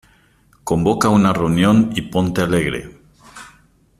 Convoca 0.63 1.09
una 1.09 1.31
reunión 1.31 1.91
y 1.95 2.01
ponte 2.01 2.41
alegre. 2.41 2.89